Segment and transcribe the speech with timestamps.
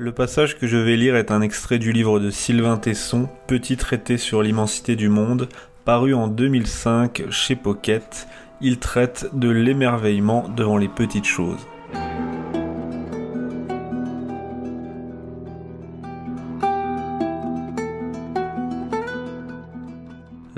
[0.00, 3.76] Le passage que je vais lire est un extrait du livre de Sylvain Tesson, Petit
[3.76, 5.48] traité sur l'immensité du monde,
[5.84, 8.28] paru en 2005 chez Pocket.
[8.60, 11.66] Il traite de l'émerveillement devant les petites choses.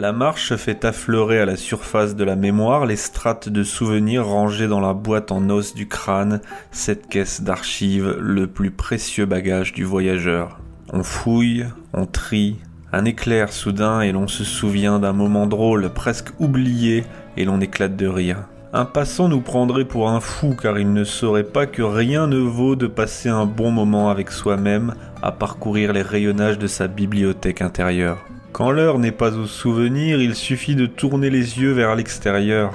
[0.00, 4.66] La marche fait affleurer à la surface de la mémoire les strates de souvenirs rangés
[4.66, 9.84] dans la boîte en os du crâne, cette caisse d'archives, le plus précieux bagage du
[9.84, 10.58] voyageur.
[10.90, 12.56] On fouille, on trie,
[12.94, 17.04] un éclair soudain et l'on se souvient d'un moment drôle, presque oublié,
[17.36, 18.44] et l'on éclate de rire.
[18.72, 22.38] Un passant nous prendrait pour un fou car il ne saurait pas que rien ne
[22.38, 27.60] vaut de passer un bon moment avec soi-même à parcourir les rayonnages de sa bibliothèque
[27.60, 28.24] intérieure.
[28.52, 32.72] Quand l'heure n'est pas au souvenir, il suffit de tourner les yeux vers l'extérieur.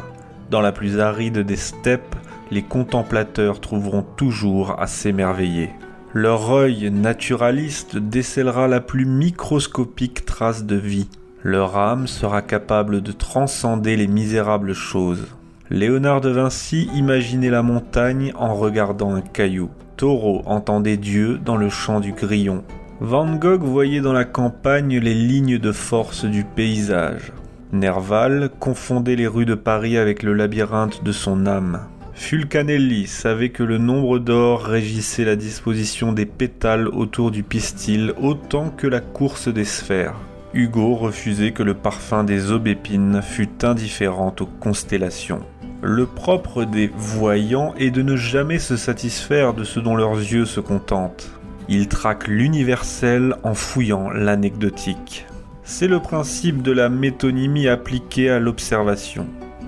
[0.49, 2.15] Dans la plus aride des steppes,
[2.49, 5.71] les contemplateurs trouveront toujours à s'émerveiller.
[6.13, 11.09] Leur œil naturaliste décèlera la plus microscopique trace de vie.
[11.43, 15.27] Leur âme sera capable de transcender les misérables choses.
[15.69, 19.69] Léonard de Vinci imaginait la montagne en regardant un caillou.
[19.97, 22.63] Taureau entendait Dieu dans le chant du grillon.
[23.01, 27.33] Van Gogh voyait dans la campagne les lignes de force du paysage.
[27.73, 31.81] Nerval confondait les rues de Paris avec le labyrinthe de son âme.
[32.13, 38.69] Fulcanelli savait que le nombre d'or régissait la disposition des pétales autour du pistil autant
[38.69, 40.15] que la course des sphères.
[40.53, 45.41] Hugo refusait que le parfum des aubépines fût indifférent aux constellations.
[45.81, 50.45] Le propre des voyants est de ne jamais se satisfaire de ce dont leurs yeux
[50.45, 51.29] se contentent.
[51.67, 55.25] Il traque l'universel en fouillant l'anecdotique.
[55.63, 59.25] C'est le principe de la métonymie appliquée à l'observation.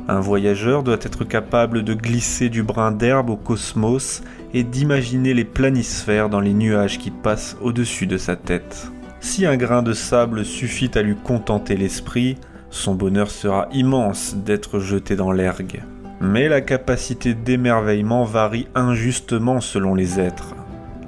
[0.07, 4.21] Un voyageur doit être capable de glisser du brin d'herbe au cosmos
[4.53, 8.91] et d'imaginer les planisphères dans les nuages qui passent au-dessus de sa tête.
[9.19, 12.37] Si un grain de sable suffit à lui contenter l'esprit,
[12.69, 15.81] son bonheur sera immense d'être jeté dans l'ergue.
[16.21, 20.55] Mais la capacité d'émerveillement varie injustement selon les êtres.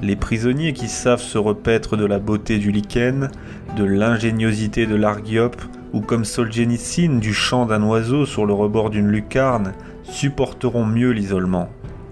[0.02, 3.30] Les prisonniers qui savent se repaître de la beauté du lichen,
[3.76, 5.62] de l'ingéniosité de l'argiope,
[5.92, 9.74] ou comme Solzhenitsyn du chant d'un oiseau sur le rebord d'une lucarne,
[10.04, 11.70] supporteront mieux l'isolement.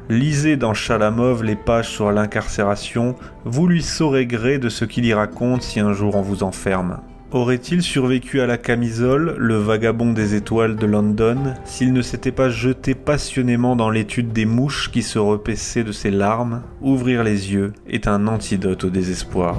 [0.09, 3.15] Lisez dans Chalamov les pages sur l'incarcération,
[3.45, 6.99] vous lui saurez gré de ce qu'il y raconte si un jour on vous enferme.
[7.31, 12.47] Aurait-il survécu à la camisole, le vagabond des étoiles de London, s'il ne s'était pas
[12.47, 16.63] jeté passionnément dans l'étude des mouches qui se repaissaient de ses larmes?
[16.81, 19.57] Ouvrir les yeux est un antidote au désespoir.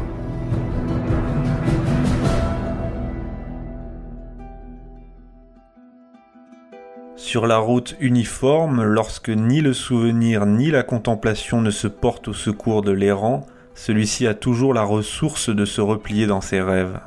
[7.16, 12.32] Sur la route uniforme, lorsque ni le souvenir ni la contemplation ne se portent au
[12.32, 16.98] secours de l'errant, celui-ci a toujours la ressource de se replier dans ses rêves.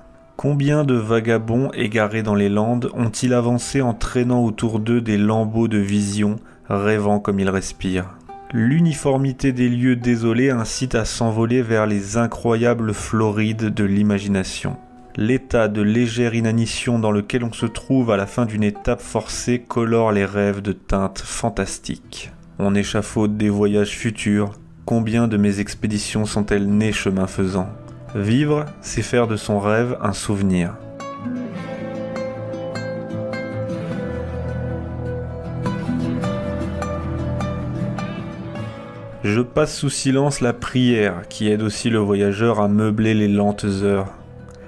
[0.41, 5.68] Combien de vagabonds égarés dans les landes ont-ils avancé en traînant autour d'eux des lambeaux
[5.68, 6.38] de vision,
[6.68, 8.18] rêvant comme ils respirent?
[8.51, 14.78] L'uniformité des lieux désolés incite à s'envoler vers les incroyables florides de l'imagination.
[15.16, 19.59] L'état de légère inanition dans lequel on se trouve à la fin d'une étape forcée
[19.59, 22.31] colore les rêves de teintes fantastiques.
[22.57, 24.53] On échafaude des voyages futurs.
[24.85, 27.69] Combien de mes expéditions sont-elles nées chemin faisant?
[28.16, 30.75] Vivre, c'est faire de son rêve un souvenir.
[39.23, 43.63] Je passe sous silence la prière qui aide aussi le voyageur à meubler les lentes
[43.63, 44.11] heures.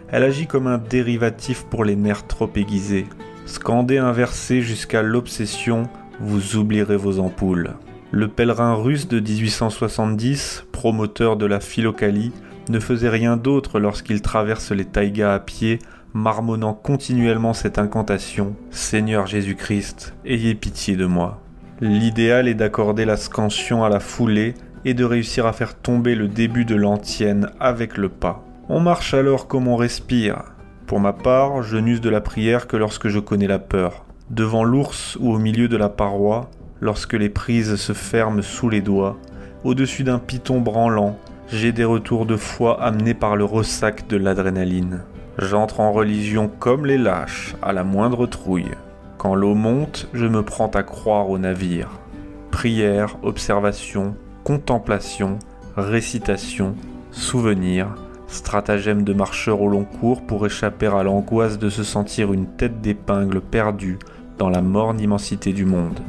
[0.09, 3.07] Elle agit comme un dérivatif pour les nerfs trop aiguisés.
[3.45, 5.89] Scandez un verset jusqu'à l'obsession,
[6.21, 7.73] vous oublierez vos ampoules.
[8.11, 12.31] Le pèlerin russe de 1870, promoteur de la philocalie,
[12.69, 15.79] ne faisait rien d'autre lorsqu'il traverse les taïgas à pied,
[16.13, 21.41] marmonnant continuellement cette incantation Seigneur Jésus-Christ, ayez pitié de moi.
[21.81, 24.53] L'idéal est d'accorder la scansion à la foulée
[24.85, 28.43] et de réussir à faire tomber le début de l'antienne avec le pas.
[28.69, 30.43] On marche alors comme on respire.
[30.87, 34.05] Pour ma part, je n'use de la prière que lorsque je connais la peur.
[34.29, 36.49] Devant l'ours ou au milieu de la paroi,
[36.79, 39.17] lorsque les prises se ferment sous les doigts,
[39.63, 41.17] au-dessus d'un piton branlant,
[41.53, 45.01] j'ai des retours de foi amenés par le ressac de l'adrénaline.
[45.37, 48.71] J'entre en religion comme les lâches, à la moindre trouille.
[49.17, 51.89] Quand l'eau monte, je me prends à croire au navire.
[52.51, 55.37] Prière, observation, contemplation,
[55.77, 56.75] récitation,
[57.11, 57.87] souvenir,
[58.27, 62.81] stratagème de marcheur au long cours pour échapper à l'angoisse de se sentir une tête
[62.81, 63.99] d'épingle perdue
[64.39, 65.99] dans la morne immensité du monde.